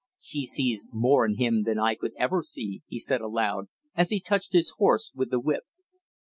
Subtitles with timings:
[0.19, 4.19] "She sees more in him than I could ever see!" he said aloud, as he
[4.19, 5.65] touched his horse with the whip.